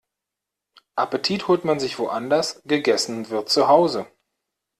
Appetit 0.95 1.47
holt 1.47 1.63
man 1.63 1.79
sich 1.79 1.99
woanders, 1.99 2.63
gegessen 2.65 3.29
wird 3.29 3.49
zu 3.49 3.67
Hause. 3.67 4.07